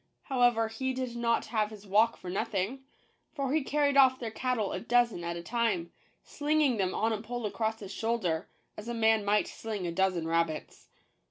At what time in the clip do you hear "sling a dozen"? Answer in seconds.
9.47-10.27